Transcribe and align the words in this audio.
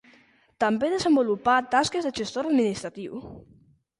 També 0.63 0.87
desenvolupà 0.93 1.57
tasques 1.75 2.09
de 2.09 2.11
gestor 2.21 2.51
administratiu. 2.53 3.21